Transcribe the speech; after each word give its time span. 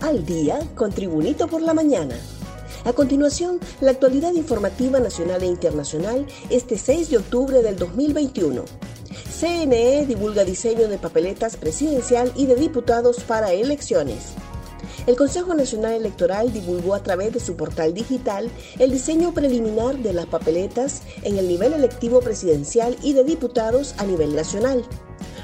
al 0.00 0.24
día 0.24 0.58
con 0.74 0.92
Tribunito 0.92 1.46
por 1.46 1.62
la 1.62 1.74
mañana. 1.74 2.16
A 2.84 2.92
continuación, 2.92 3.60
la 3.80 3.90
actualidad 3.90 4.32
informativa 4.32 5.00
nacional 5.00 5.42
e 5.42 5.46
internacional 5.46 6.26
este 6.48 6.78
6 6.78 7.10
de 7.10 7.18
octubre 7.18 7.62
del 7.62 7.76
2021. 7.76 8.64
CNE 9.38 10.06
divulga 10.06 10.44
diseño 10.44 10.88
de 10.88 10.98
papeletas 10.98 11.56
presidencial 11.56 12.32
y 12.36 12.46
de 12.46 12.56
diputados 12.56 13.20
para 13.20 13.52
elecciones. 13.52 14.34
El 15.06 15.16
Consejo 15.16 15.54
Nacional 15.54 15.92
Electoral 15.92 16.52
divulgó 16.52 16.94
a 16.94 17.02
través 17.02 17.32
de 17.32 17.40
su 17.40 17.56
portal 17.56 17.94
digital 17.94 18.50
el 18.78 18.90
diseño 18.90 19.32
preliminar 19.32 19.98
de 19.98 20.12
las 20.12 20.26
papeletas 20.26 21.02
en 21.22 21.38
el 21.38 21.48
nivel 21.48 21.72
electivo 21.72 22.20
presidencial 22.20 22.96
y 23.02 23.12
de 23.12 23.24
diputados 23.24 23.94
a 23.98 24.04
nivel 24.04 24.34
nacional 24.34 24.84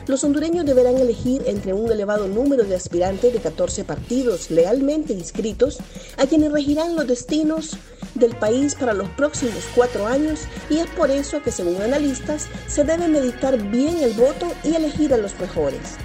los 0.06 0.22
hondureños 0.24 0.64
deberán 0.64 0.98
elegir 0.98 1.42
entre 1.46 1.72
un 1.72 1.90
elevado 1.90 2.28
número 2.28 2.64
de 2.64 2.76
aspirantes 2.76 3.32
de 3.32 3.40
14 3.40 3.84
partidos 3.84 4.50
lealmente 4.50 5.12
inscritos, 5.12 5.78
a 6.16 6.26
quienes 6.26 6.52
regirán 6.52 6.96
los 6.96 7.06
destinos 7.06 7.76
del 8.14 8.36
país 8.36 8.74
para 8.74 8.94
los 8.94 9.08
próximos 9.10 9.64
cuatro 9.74 10.06
años 10.06 10.40
y 10.70 10.78
es 10.78 10.86
por 10.90 11.10
eso 11.10 11.42
que 11.42 11.52
según 11.52 11.82
analistas 11.82 12.48
se 12.66 12.84
debe 12.84 13.08
meditar 13.08 13.58
bien 13.70 13.98
el 13.98 14.12
voto 14.12 14.46
y 14.64 14.74
elegir 14.74 15.12
a 15.12 15.18
los 15.18 15.38
mejores. 15.38 15.96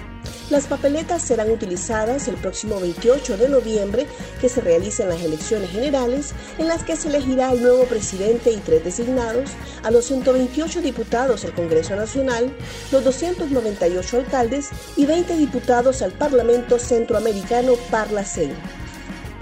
Las 0.52 0.68
papeletas 0.68 1.22
serán 1.22 1.50
utilizadas 1.50 2.28
el 2.28 2.36
próximo 2.36 2.78
28 2.82 3.38
de 3.38 3.48
noviembre 3.48 4.06
que 4.42 4.50
se 4.50 4.60
realicen 4.60 5.08
las 5.08 5.22
elecciones 5.22 5.70
generales 5.70 6.34
en 6.58 6.68
las 6.68 6.84
que 6.84 6.98
se 6.98 7.08
elegirá 7.08 7.54
el 7.54 7.64
nuevo 7.64 7.86
presidente 7.86 8.52
y 8.52 8.58
tres 8.58 8.84
designados, 8.84 9.52
a 9.82 9.92
los 9.92 10.04
128 10.08 10.82
diputados 10.82 11.46
al 11.46 11.54
Congreso 11.54 11.96
Nacional, 11.96 12.54
los 12.92 13.02
298 13.02 14.18
alcaldes 14.18 14.72
y 14.98 15.06
20 15.06 15.38
diputados 15.38 16.02
al 16.02 16.12
Parlamento 16.12 16.80
Centroamericano 16.80 17.76
Parlacén. 17.90 18.52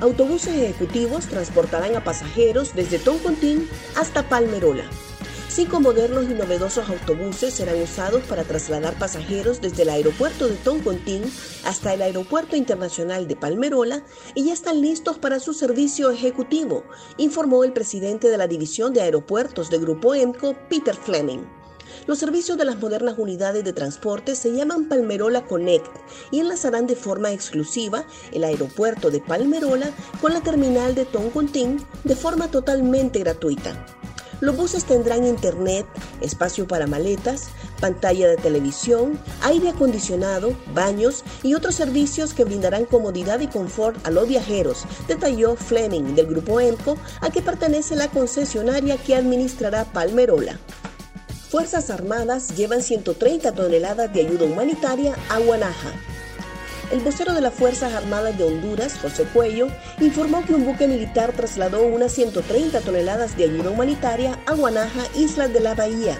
Autobuses 0.01 0.53
ejecutivos 0.53 1.25
transportarán 1.25 1.95
a 1.95 2.03
pasajeros 2.03 2.75
desde 2.75 2.99
Toncontín 2.99 3.67
hasta 3.95 4.29
Palmerola. 4.29 4.83
Cinco 5.49 5.79
modernos 5.79 6.25
y 6.25 6.35
novedosos 6.35 6.89
autobuses 6.89 7.55
serán 7.55 7.81
usados 7.81 8.21
para 8.25 8.43
trasladar 8.43 8.93
pasajeros 8.99 9.59
desde 9.59 9.81
el 9.81 9.89
aeropuerto 9.89 10.47
de 10.47 10.53
Toncontín 10.57 11.23
hasta 11.65 11.91
el 11.91 12.03
aeropuerto 12.03 12.55
internacional 12.55 13.27
de 13.27 13.35
Palmerola 13.35 14.03
y 14.35 14.45
ya 14.45 14.53
están 14.53 14.79
listos 14.79 15.17
para 15.17 15.39
su 15.39 15.55
servicio 15.55 16.11
ejecutivo, 16.11 16.83
informó 17.17 17.63
el 17.63 17.73
presidente 17.73 18.29
de 18.29 18.37
la 18.37 18.45
División 18.45 18.93
de 18.93 19.01
Aeropuertos 19.01 19.71
de 19.71 19.79
Grupo 19.79 20.13
EMCO, 20.13 20.55
Peter 20.69 20.95
Fleming. 20.95 21.39
Los 22.05 22.19
servicios 22.19 22.55
de 22.59 22.65
las 22.65 22.79
modernas 22.79 23.15
unidades 23.17 23.63
de 23.63 23.73
transporte 23.73 24.35
se 24.35 24.51
llaman 24.53 24.87
Palmerola 24.87 25.45
Connect 25.45 25.91
y 26.29 26.41
enlazarán 26.41 26.85
de 26.85 26.95
forma 26.95 27.31
exclusiva 27.31 28.05
el 28.31 28.43
aeropuerto 28.43 29.09
de 29.09 29.19
Palmerola 29.19 29.89
con 30.21 30.31
la 30.31 30.41
terminal 30.41 30.93
de 30.93 31.05
Toncontín 31.05 31.83
de 32.03 32.15
forma 32.15 32.51
totalmente 32.51 33.17
gratuita. 33.17 33.83
Los 34.41 34.55
buses 34.55 34.85
tendrán 34.85 35.25
internet, 35.25 35.85
espacio 36.21 36.67
para 36.67 36.87
maletas, 36.87 37.49
pantalla 37.81 38.29
de 38.29 38.37
televisión, 38.37 39.19
aire 39.41 39.69
acondicionado, 39.69 40.55
baños 40.73 41.25
y 41.43 41.55
otros 41.55 41.75
servicios 41.75 42.33
que 42.33 42.45
brindarán 42.45 42.85
comodidad 42.85 43.41
y 43.41 43.47
confort 43.47 43.97
a 44.07 44.11
los 44.11 44.27
viajeros, 44.27 44.85
detalló 45.07 45.55
Fleming 45.55 46.15
del 46.15 46.27
grupo 46.27 46.61
EMCO, 46.61 46.97
a 47.21 47.29
que 47.29 47.41
pertenece 47.41 47.95
la 47.95 48.07
concesionaria 48.07 48.97
que 48.97 49.15
administrará 49.15 49.83
Palmerola. 49.85 50.57
Fuerzas 51.49 51.89
Armadas 51.89 52.55
llevan 52.55 52.83
130 52.83 53.53
toneladas 53.53 54.13
de 54.13 54.21
ayuda 54.21 54.45
humanitaria 54.45 55.15
a 55.29 55.39
Guanaja. 55.39 55.91
El 56.91 57.01
vocero 57.01 57.35
de 57.35 57.41
las 57.41 57.53
Fuerzas 57.53 57.93
Armadas 57.93 58.35
de 58.35 58.43
Honduras, 58.43 58.97
José 58.99 59.23
Cuello, 59.25 59.67
informó 59.99 60.43
que 60.43 60.55
un 60.55 60.65
buque 60.65 60.87
militar 60.87 61.33
trasladó 61.33 61.83
unas 61.83 62.11
130 62.13 62.81
toneladas 62.81 63.37
de 63.37 63.43
ayuda 63.43 63.69
humanitaria 63.69 64.39
a 64.47 64.55
Guanaja, 64.55 65.01
Islas 65.15 65.53
de 65.53 65.59
la 65.59 65.75
Bahía. 65.75 66.17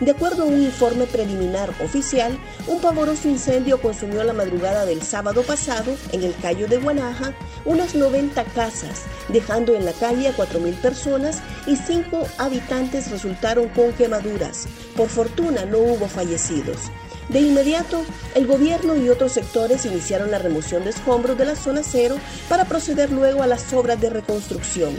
De 0.00 0.10
acuerdo 0.10 0.42
a 0.42 0.46
un 0.46 0.60
informe 0.60 1.06
preliminar 1.06 1.70
oficial, 1.82 2.38
un 2.66 2.80
pavoroso 2.80 3.26
incendio 3.26 3.80
consumió 3.80 4.22
la 4.22 4.34
madrugada 4.34 4.84
del 4.84 5.00
sábado 5.00 5.42
pasado 5.44 5.96
en 6.10 6.24
el 6.24 6.34
Cayo 6.42 6.66
de 6.68 6.76
Guanaja 6.76 7.32
unas 7.64 7.94
90 7.94 8.44
casas, 8.46 9.04
dejando 9.28 9.74
en 9.74 9.86
la 9.86 9.92
calle 9.92 10.28
a 10.28 10.36
4.000 10.36 10.74
personas 10.74 11.40
y 11.66 11.76
5 11.76 12.26
habitantes 12.36 13.10
resultaron 13.10 13.70
con 13.70 13.92
quemaduras. 13.92 14.66
Por 14.94 15.08
fortuna 15.08 15.64
no 15.64 15.78
hubo 15.78 16.06
fallecidos. 16.06 16.90
De 17.28 17.40
inmediato, 17.40 18.04
el 18.34 18.46
gobierno 18.46 18.96
y 18.96 19.08
otros 19.08 19.32
sectores 19.32 19.86
iniciaron 19.86 20.30
la 20.30 20.38
remoción 20.38 20.84
de 20.84 20.90
escombros 20.90 21.38
de 21.38 21.44
la 21.44 21.56
zona 21.56 21.82
cero 21.82 22.16
para 22.48 22.64
proceder 22.64 23.10
luego 23.10 23.42
a 23.42 23.46
las 23.46 23.72
obras 23.72 24.00
de 24.00 24.10
reconstrucción. 24.10 24.92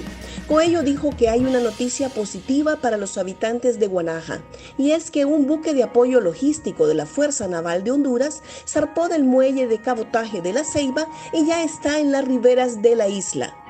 Coello 0.47 0.83
dijo 0.83 1.11
que 1.15 1.29
hay 1.29 1.45
una 1.45 1.59
noticia 1.59 2.09
positiva 2.09 2.77
para 2.77 2.97
los 2.97 3.17
habitantes 3.17 3.79
de 3.79 3.87
Guanaja, 3.87 4.41
y 4.77 4.91
es 4.91 5.09
que 5.09 5.25
un 5.25 5.47
buque 5.47 5.73
de 5.73 5.83
apoyo 5.83 6.19
logístico 6.19 6.87
de 6.87 6.95
la 6.95 7.05
Fuerza 7.05 7.47
Naval 7.47 7.83
de 7.83 7.91
Honduras 7.91 8.41
zarpó 8.67 9.07
del 9.07 9.23
muelle 9.23 9.67
de 9.67 9.81
cabotaje 9.81 10.41
de 10.41 10.53
la 10.53 10.63
Ceiba 10.63 11.07
y 11.33 11.45
ya 11.45 11.63
está 11.63 11.99
en 11.99 12.11
las 12.11 12.25
riberas 12.25 12.81
de 12.81 12.95
la 12.95 13.07
isla. 13.07 13.62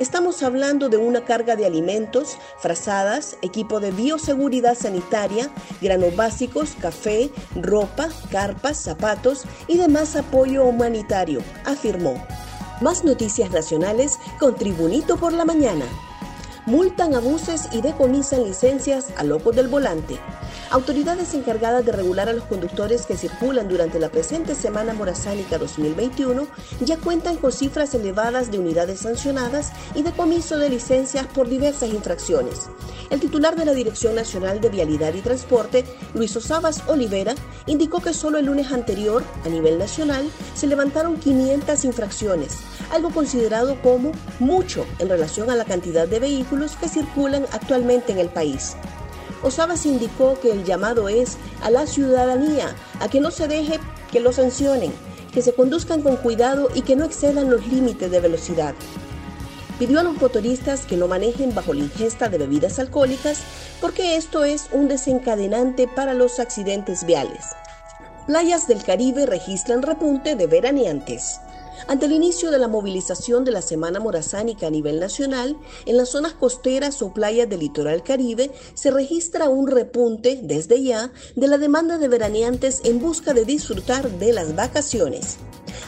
Estamos 0.00 0.42
hablando 0.42 0.88
de 0.88 0.96
una 0.96 1.26
carga 1.26 1.56
de 1.56 1.66
alimentos, 1.66 2.38
frazadas, 2.58 3.36
equipo 3.42 3.80
de 3.80 3.90
bioseguridad 3.90 4.74
sanitaria, 4.74 5.50
granos 5.82 6.16
básicos, 6.16 6.70
café, 6.80 7.28
ropa, 7.54 8.08
carpas, 8.30 8.78
zapatos 8.78 9.44
y 9.68 9.76
demás 9.76 10.16
apoyo 10.16 10.64
humanitario, 10.64 11.42
afirmó. 11.66 12.14
Más 12.80 13.04
noticias 13.04 13.50
nacionales 13.50 14.18
con 14.38 14.54
Tribunito 14.54 15.18
por 15.18 15.34
la 15.34 15.44
Mañana. 15.44 15.84
Multan 16.64 17.14
abuses 17.14 17.68
y 17.70 17.82
decomisan 17.82 18.44
licencias 18.44 19.08
a 19.18 19.24
locos 19.24 19.54
del 19.54 19.68
volante. 19.68 20.18
Autoridades 20.70 21.34
encargadas 21.34 21.84
de 21.84 21.90
regular 21.90 22.28
a 22.28 22.32
los 22.32 22.44
conductores 22.44 23.04
que 23.04 23.16
circulan 23.16 23.68
durante 23.68 23.98
la 23.98 24.08
presente 24.08 24.54
Semana 24.54 24.94
Morazánica 24.94 25.58
2021 25.58 26.46
ya 26.82 26.96
cuentan 26.96 27.38
con 27.38 27.50
cifras 27.50 27.92
elevadas 27.92 28.52
de 28.52 28.60
unidades 28.60 29.00
sancionadas 29.00 29.72
y 29.96 30.04
decomiso 30.04 30.58
de 30.58 30.70
licencias 30.70 31.26
por 31.26 31.48
diversas 31.48 31.88
infracciones. 31.90 32.68
El 33.10 33.18
titular 33.18 33.56
de 33.56 33.64
la 33.64 33.72
Dirección 33.72 34.14
Nacional 34.14 34.60
de 34.60 34.68
Vialidad 34.68 35.12
y 35.14 35.22
Transporte, 35.22 35.84
Luis 36.14 36.36
Osabas 36.36 36.84
Olivera, 36.86 37.34
indicó 37.66 38.00
que 38.00 38.14
solo 38.14 38.38
el 38.38 38.46
lunes 38.46 38.70
anterior, 38.70 39.24
a 39.44 39.48
nivel 39.48 39.76
nacional, 39.76 40.30
se 40.54 40.68
levantaron 40.68 41.16
500 41.16 41.84
infracciones, 41.84 42.58
algo 42.92 43.10
considerado 43.10 43.76
como 43.82 44.12
mucho 44.38 44.86
en 45.00 45.08
relación 45.08 45.50
a 45.50 45.56
la 45.56 45.64
cantidad 45.64 46.06
de 46.06 46.20
vehículos 46.20 46.76
que 46.76 46.88
circulan 46.88 47.44
actualmente 47.50 48.12
en 48.12 48.20
el 48.20 48.28
país. 48.28 48.76
Osabas 49.42 49.86
indicó 49.86 50.38
que 50.40 50.52
el 50.52 50.64
llamado 50.64 51.08
es 51.08 51.38
a 51.62 51.70
la 51.70 51.86
ciudadanía 51.86 52.74
a 53.00 53.08
que 53.08 53.20
no 53.20 53.30
se 53.30 53.48
deje 53.48 53.80
que 54.12 54.20
lo 54.20 54.32
sancionen, 54.32 54.92
que 55.32 55.42
se 55.42 55.54
conduzcan 55.54 56.02
con 56.02 56.16
cuidado 56.16 56.68
y 56.74 56.82
que 56.82 56.96
no 56.96 57.04
excedan 57.04 57.50
los 57.50 57.66
límites 57.66 58.10
de 58.10 58.20
velocidad. 58.20 58.74
Pidió 59.78 60.00
a 60.00 60.02
los 60.02 60.20
motoristas 60.20 60.84
que 60.84 60.96
no 60.96 61.08
manejen 61.08 61.54
bajo 61.54 61.72
la 61.72 61.80
ingesta 61.80 62.28
de 62.28 62.36
bebidas 62.36 62.78
alcohólicas 62.78 63.40
porque 63.80 64.16
esto 64.16 64.44
es 64.44 64.68
un 64.72 64.88
desencadenante 64.88 65.88
para 65.88 66.12
los 66.12 66.38
accidentes 66.38 67.06
viales. 67.06 67.46
Playas 68.26 68.68
del 68.68 68.82
Caribe 68.82 69.24
registran 69.24 69.80
repunte 69.82 70.36
de 70.36 70.46
veraneantes. 70.46 71.40
Ante 71.88 72.06
el 72.06 72.12
inicio 72.12 72.50
de 72.50 72.58
la 72.58 72.68
movilización 72.68 73.44
de 73.44 73.50
la 73.50 73.62
Semana 73.62 74.00
Morazánica 74.00 74.66
a 74.66 74.70
nivel 74.70 75.00
nacional, 75.00 75.56
en 75.86 75.96
las 75.96 76.10
zonas 76.10 76.34
costeras 76.34 77.02
o 77.02 77.12
playas 77.12 77.48
del 77.48 77.60
litoral 77.60 78.02
caribe 78.02 78.50
se 78.74 78.90
registra 78.90 79.48
un 79.48 79.66
repunte 79.66 80.38
desde 80.42 80.82
ya 80.82 81.12
de 81.36 81.48
la 81.48 81.58
demanda 81.58 81.98
de 81.98 82.08
veraneantes 82.08 82.80
en 82.84 83.00
busca 83.00 83.34
de 83.34 83.44
disfrutar 83.44 84.10
de 84.10 84.32
las 84.32 84.54
vacaciones. 84.54 85.38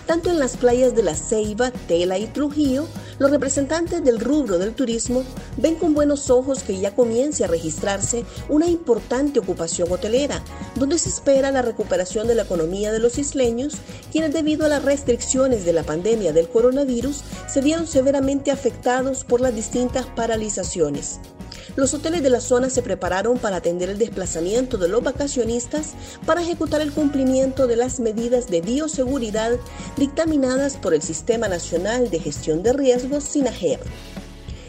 Tanto 0.06 0.31
en 0.31 0.39
las 0.39 0.56
playas 0.56 0.94
de 0.94 1.03
La 1.03 1.15
Ceiba, 1.15 1.71
Tela 1.87 2.19
y 2.19 2.27
Trujillo, 2.27 2.87
los 3.19 3.31
representantes 3.31 4.03
del 4.03 4.19
rubro 4.19 4.59
del 4.59 4.75
turismo 4.75 5.25
ven 5.56 5.77
con 5.77 5.94
buenos 5.94 6.31
ojos 6.31 6.62
que 6.62 6.79
ya 6.79 6.94
comience 6.94 7.44
a 7.44 7.49
registrarse 7.49 8.25
una 8.49 8.67
importante 8.67 9.39
ocupación 9.39 9.91
hotelera, 9.91 10.43
donde 10.75 10.99
se 10.99 11.09
espera 11.09 11.53
la 11.53 11.62
recuperación 11.62 12.27
de 12.27 12.35
la 12.35 12.43
economía 12.43 12.93
de 12.93 12.99
los 12.99 13.19
isleños, 13.19 13.75
quienes 14.11 14.33
debido 14.33 14.67
a 14.67 14.69
las 14.69 14.85
restricciones 14.85 15.65
de 15.65 15.73
la 15.73 15.83
pandemia 15.83 16.33
del 16.33 16.49
coronavirus 16.49 17.23
se 17.49 17.61
vieron 17.61 17.87
severamente 17.87 18.50
afectados 18.50 19.25
por 19.25 19.41
las 19.41 19.55
distintas 19.55 20.06
paralizaciones. 20.06 21.21
Los 21.77 21.94
hoteles 21.94 22.23
de 22.23 22.31
la 22.31 22.41
zona 22.41 22.69
se 22.69 22.83
prepararon 22.83 23.39
para 23.39 23.56
atender 23.56 23.89
el 23.89 23.99
desplazamiento 23.99 24.77
de 24.77 24.89
los 24.89 25.03
vacacionistas 25.03 25.93
para 26.27 26.43
ejecutar 26.43 26.81
el 26.83 26.93
cumplimiento 26.93 27.67
de 27.67 27.77
las 27.77 27.99
medidas 27.99 28.49
de 28.49 28.61
bioseguridad 28.61 29.53
dictaminadas 29.96 30.76
por 30.76 30.94
el 30.94 31.02
Sistema 31.02 31.49
Nacional 31.49 32.11
de 32.11 32.19
Gestión 32.19 32.62
de 32.62 32.73
Riesgos 32.73 33.25
SINAGER. 33.25 33.81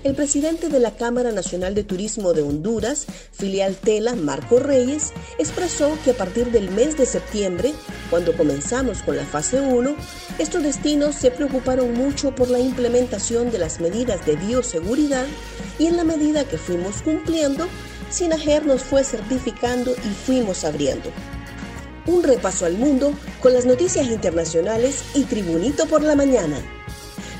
el 0.04 0.15
presidente 0.15 0.68
de 0.68 0.81
la 0.81 0.92
Cámara 0.98 1.31
Nacional 1.31 1.75
de 1.75 1.86
Turismo 1.86 2.33
de 2.33 2.42
Honduras, 2.42 3.06
filial 3.31 3.77
Tela, 3.77 4.15
Marco 4.15 4.60
Reyes, 4.60 5.13
expresó 5.38 5.98
que 6.04 6.12
a 6.12 6.18
partir 6.18 6.51
del 6.51 6.69
mes 6.71 6.98
de 6.98 7.06
septiembre, 7.06 7.74
cuando 8.10 8.36
comenzamos 8.36 9.01
con 9.01 9.15
la 9.15 9.25
fase 9.25 9.62
1, 9.62 9.95
estos 10.39 10.62
destinos 10.62 11.15
se 11.15 11.31
preocuparon 11.31 11.94
mucho 11.94 12.36
por 12.36 12.50
la 12.50 12.60
implementación 12.60 13.50
de 13.50 13.60
las 13.60 13.80
medidas 13.80 14.25
de 14.25 14.36
bioseguridad 14.36 15.25
y 15.80 15.86
en 15.86 15.95
la 15.95 16.04
medida 16.04 16.44
que 16.44 16.57
fuimos 16.57 17.01
cumpliendo, 17.01 17.68
Sinajer 18.13 18.65
nos 18.68 18.83
fue 18.83 19.04
certificando 19.04 19.92
y 19.92 20.13
fuimos 20.25 20.65
abriendo. 20.65 21.10
Un 22.05 22.21
repaso 22.21 22.65
al 22.65 22.77
mundo 22.77 23.13
con 23.41 23.53
las 23.53 23.65
noticias 23.65 24.07
internacionales 24.07 25.03
y 25.13 25.23
Tribunito 25.23 25.85
por 25.85 26.01
la 26.01 26.15
mañana. 26.15 26.57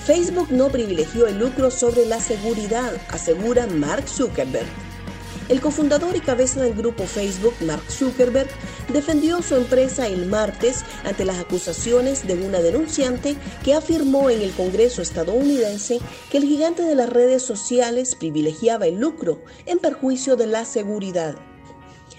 Facebook 0.06 0.48
no 0.52 0.70
privilegió 0.70 1.28
el 1.28 1.38
lucro 1.38 1.70
sobre 1.70 2.06
la 2.06 2.22
seguridad, 2.22 2.94
asegura 3.10 3.68
Mark 3.68 4.08
Zuckerberg. 4.08 4.68
El 5.50 5.60
cofundador 5.60 6.16
y 6.16 6.22
cabeza 6.22 6.62
del 6.62 6.74
grupo 6.74 7.06
Facebook, 7.06 7.54
Mark 7.60 7.84
Zuckerberg, 7.90 8.48
defendió 8.94 9.42
su 9.42 9.56
empresa 9.56 10.08
el 10.08 10.28
martes 10.28 10.86
ante 11.04 11.26
las 11.26 11.40
acusaciones 11.40 12.26
de 12.26 12.36
una 12.36 12.60
denunciante 12.60 13.36
que 13.66 13.74
afirmó 13.74 14.30
en 14.30 14.42
el 14.42 14.52
Congreso 14.52 15.02
estadounidense 15.02 16.00
que 16.32 16.38
el 16.38 16.46
gigante 16.46 16.84
de 16.84 16.96
las 16.96 17.10
redes 17.10 17.44
sociales 17.44 18.16
privilegiaba 18.16 18.88
el 18.88 19.00
lucro 19.00 19.42
en 19.66 19.80
perjuicio 19.80 20.38
de 20.38 20.48
la 20.48 20.64
seguridad. 20.64 21.36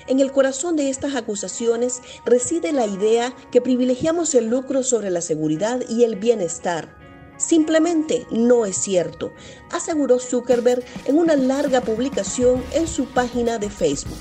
En 0.06 0.21
el 0.21 0.33
corazón 0.33 0.77
de 0.77 0.91
estas 0.91 1.15
acusaciones 1.15 2.03
reside 2.25 2.73
la 2.73 2.87
idea 2.87 3.35
que 3.51 3.61
privilegiamos 3.61 4.35
el 4.35 4.49
lucro 4.49 4.83
sobre 4.83 5.11
la 5.11 5.21
seguridad 5.21 5.83
y 5.89 6.05
el 6.05 6.17
bienestar 6.17 7.05
Simplemente 7.37 8.27
no 8.31 8.65
es 8.65 8.77
cierto, 8.77 9.33
aseguró 9.73 10.19
Zuckerberg 10.21 10.85
en 11.05 11.19
una 11.19 11.35
larga 11.35 11.81
publicación 11.81 12.62
en 12.73 12.87
su 12.87 13.06
página 13.06 13.59
de 13.59 13.71
Facebook. 13.71 14.19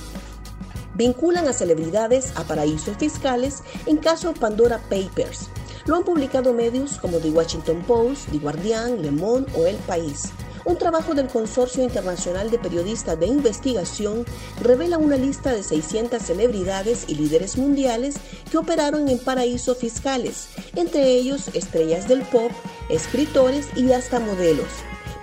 Vinculan 0.95 1.47
a 1.47 1.53
celebridades 1.53 2.33
a 2.35 2.44
paraísos 2.44 2.97
fiscales 2.97 3.62
en 3.85 3.97
caso 3.97 4.33
Pandora 4.33 4.80
Papers. 4.89 5.47
Lo 5.85 5.95
han 5.95 6.03
publicado 6.03 6.53
medios 6.53 6.97
como 6.97 7.18
The 7.18 7.31
Washington 7.31 7.83
Post, 7.83 8.30
The 8.31 8.39
Guardian, 8.39 9.01
Le 9.01 9.12
Monde 9.12 9.51
o 9.56 9.65
El 9.65 9.75
País. 9.77 10.30
Un 10.65 10.77
trabajo 10.77 11.13
del 11.13 11.27
Consorcio 11.27 11.83
Internacional 11.83 12.50
de 12.50 12.57
Periodistas 12.57 13.19
de 13.19 13.27
Investigación 13.27 14.25
revela 14.62 14.98
una 14.98 15.18
lista 15.18 15.51
de 15.51 15.62
600 15.62 16.21
celebridades 16.21 17.04
y 17.07 17.15
líderes 17.15 17.57
mundiales 17.57 18.15
que 18.50 18.57
operaron 18.57 19.10
en 19.10 19.19
paraísos 19.19 19.77
fiscales, 19.77 20.48
entre 20.75 21.06
ellos 21.06 21.50
estrellas 21.54 22.07
del 22.07 22.21
pop, 22.21 22.51
escritores 22.88 23.68
y 23.75 23.92
hasta 23.92 24.21
modelos. 24.21 24.69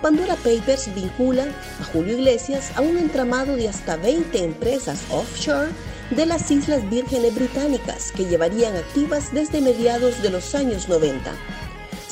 Pandora 0.01 0.35
Papers 0.35 0.93
vincula 0.93 1.45
a 1.79 1.83
Julio 1.85 2.17
Iglesias 2.17 2.71
a 2.75 2.81
un 2.81 2.97
entramado 2.97 3.55
de 3.55 3.69
hasta 3.69 3.97
20 3.97 4.43
empresas 4.43 5.01
offshore 5.09 5.69
de 6.11 6.25
las 6.25 6.51
Islas 6.51 6.87
Vírgenes 6.89 7.33
Británicas 7.33 8.11
que 8.11 8.25
llevarían 8.25 8.75
activas 8.75 9.33
desde 9.33 9.61
mediados 9.61 10.21
de 10.21 10.29
los 10.29 10.53
años 10.55 10.89
90. 10.89 11.33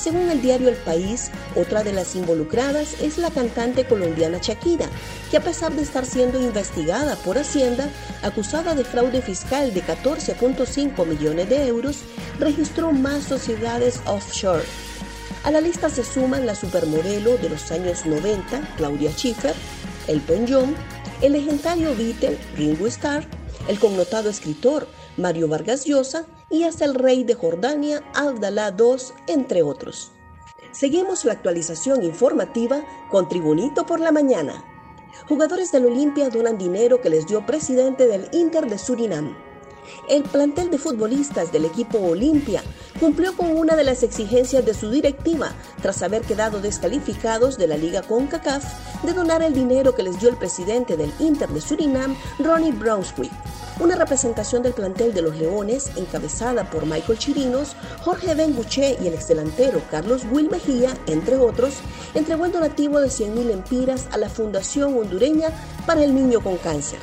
Según 0.00 0.30
el 0.30 0.40
diario 0.40 0.70
El 0.70 0.76
País, 0.76 1.30
otra 1.54 1.82
de 1.82 1.92
las 1.92 2.16
involucradas 2.16 3.02
es 3.02 3.18
la 3.18 3.30
cantante 3.30 3.84
colombiana 3.84 4.38
Shakira, 4.40 4.86
que 5.30 5.36
a 5.36 5.42
pesar 5.42 5.72
de 5.72 5.82
estar 5.82 6.06
siendo 6.06 6.40
investigada 6.40 7.16
por 7.16 7.36
Hacienda, 7.36 7.90
acusada 8.22 8.74
de 8.74 8.82
fraude 8.82 9.20
fiscal 9.20 9.74
de 9.74 9.82
14.5 9.82 11.04
millones 11.04 11.50
de 11.50 11.66
euros, 11.66 11.98
registró 12.38 12.92
más 12.92 13.24
sociedades 13.24 14.00
offshore. 14.06 14.64
A 15.44 15.50
la 15.50 15.60
lista 15.60 15.90
se 15.90 16.02
suman 16.02 16.46
la 16.46 16.54
supermodelo 16.54 17.36
de 17.36 17.50
los 17.50 17.70
años 17.70 18.06
90, 18.06 18.76
Claudia 18.78 19.10
Schiffer, 19.12 19.54
el 20.06 20.22
John, 20.48 20.74
el 21.20 21.32
legendario 21.32 21.94
Beatle 21.94 22.38
Ringo 22.56 22.86
Starr, 22.86 23.26
el 23.68 23.78
connotado 23.78 24.30
escritor 24.30 24.88
Mario 25.20 25.48
Vargas 25.48 25.84
Llosa 25.84 26.26
y 26.50 26.64
hasta 26.64 26.84
el 26.84 26.94
rey 26.94 27.24
de 27.24 27.34
Jordania, 27.34 28.02
Abdalá 28.14 28.74
II, 28.76 28.96
entre 29.26 29.62
otros. 29.62 30.12
Seguimos 30.72 31.24
la 31.24 31.32
actualización 31.32 32.02
informativa 32.02 32.84
con 33.10 33.28
Tribunito 33.28 33.86
por 33.86 34.00
la 34.00 34.12
mañana. 34.12 34.64
Jugadores 35.28 35.72
del 35.72 35.86
Olimpia 35.86 36.30
donan 36.30 36.58
dinero 36.58 37.00
que 37.00 37.10
les 37.10 37.26
dio 37.26 37.44
presidente 37.44 38.06
del 38.06 38.28
Inter 38.32 38.68
de 38.68 38.78
Surinam. 38.78 39.36
El 40.08 40.22
plantel 40.22 40.70
de 40.70 40.78
futbolistas 40.78 41.52
del 41.52 41.64
equipo 41.64 41.98
Olimpia 41.98 42.62
cumplió 42.98 43.36
con 43.36 43.56
una 43.56 43.76
de 43.76 43.84
las 43.84 44.02
exigencias 44.02 44.64
de 44.64 44.74
su 44.74 44.90
directiva 44.90 45.52
tras 45.82 46.02
haber 46.02 46.22
quedado 46.22 46.60
descalificados 46.60 47.58
de 47.58 47.66
la 47.66 47.76
Liga 47.76 48.02
CONCACAF 48.02 48.64
de 49.04 49.12
donar 49.12 49.42
el 49.42 49.54
dinero 49.54 49.94
que 49.94 50.02
les 50.02 50.20
dio 50.20 50.28
el 50.28 50.36
presidente 50.36 50.96
del 50.96 51.12
Inter 51.18 51.48
de 51.48 51.60
Surinam, 51.60 52.16
Ronnie 52.38 52.72
Brunswick. 52.72 53.32
Una 53.80 53.94
representación 53.94 54.62
del 54.62 54.74
plantel 54.74 55.14
de 55.14 55.22
los 55.22 55.36
Leones, 55.36 55.90
encabezada 55.96 56.68
por 56.68 56.84
Michael 56.84 57.18
Chirinos, 57.18 57.76
Jorge 58.04 58.34
Benguche 58.34 58.98
y 59.02 59.06
el 59.06 59.14
excelantero 59.14 59.80
Carlos 59.90 60.22
Will 60.30 60.50
Mejía, 60.50 60.94
entre 61.06 61.36
otros, 61.36 61.76
entregó 62.14 62.44
el 62.44 62.52
donativo 62.52 63.00
de 63.00 63.08
100.000 63.08 63.50
empiras 63.50 64.08
a 64.12 64.18
la 64.18 64.28
Fundación 64.28 64.98
Hondureña 64.98 65.48
para 65.86 66.04
el 66.04 66.14
Niño 66.14 66.42
con 66.42 66.58
Cáncer. 66.58 66.98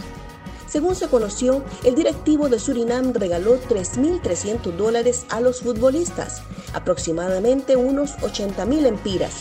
Según 0.67 0.95
se 0.95 1.07
conoció, 1.07 1.63
el 1.83 1.95
directivo 1.95 2.47
de 2.47 2.59
Surinam 2.59 3.11
regaló 3.11 3.59
3.300 3.59 4.75
dólares 4.75 5.25
a 5.29 5.41
los 5.41 5.61
futbolistas, 5.61 6.43
aproximadamente 6.73 7.75
unos 7.75 8.11
80.000 8.17 8.85
empiras, 8.85 9.33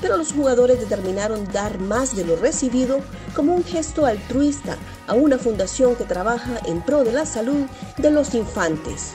pero 0.00 0.16
los 0.16 0.32
jugadores 0.32 0.80
determinaron 0.80 1.44
dar 1.52 1.78
más 1.78 2.16
de 2.16 2.24
lo 2.24 2.36
recibido 2.36 3.00
como 3.34 3.54
un 3.54 3.64
gesto 3.64 4.06
altruista 4.06 4.76
a 5.06 5.14
una 5.14 5.38
fundación 5.38 5.96
que 5.96 6.04
trabaja 6.04 6.60
en 6.66 6.82
pro 6.82 7.04
de 7.04 7.12
la 7.12 7.26
salud 7.26 7.66
de 7.98 8.10
los 8.10 8.34
infantes. 8.34 9.14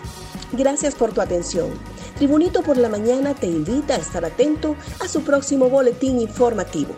Gracias 0.52 0.96
por 0.96 1.14
tu 1.14 1.22
atención. 1.22 1.70
Tribunito 2.18 2.62
por 2.62 2.78
la 2.78 2.90
Mañana 2.90 3.34
te 3.34 3.48
invita 3.48 3.96
a 3.96 3.98
estar 3.98 4.24
atento 4.24 4.76
a 5.00 5.08
su 5.08 5.22
próximo 5.22 5.70
boletín 5.70 6.20
informativo. 6.20 6.94